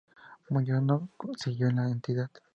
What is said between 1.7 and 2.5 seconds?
la entidad.